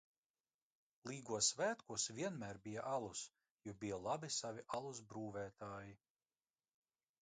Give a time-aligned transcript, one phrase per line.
[1.09, 3.23] Līgo svētkos vienmēr bija alus,
[3.69, 5.99] jo bija labi savi alus brūvētāji.